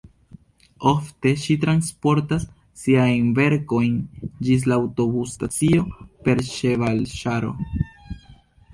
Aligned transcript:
Ofte 0.91 1.33
ŝi 1.41 1.57
transportas 1.65 2.47
siajn 2.85 3.29
verkojn 3.41 4.01
ĝis 4.49 4.67
la 4.73 4.81
aŭtobus-stacio 4.83 5.89
per 6.27 6.47
ĉevalĉaro. 6.53 7.57